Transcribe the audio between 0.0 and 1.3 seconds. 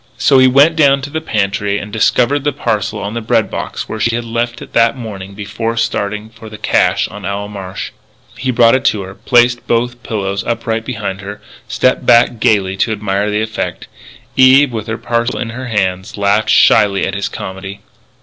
So he went down to the